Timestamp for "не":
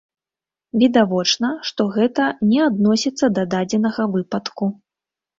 2.53-2.59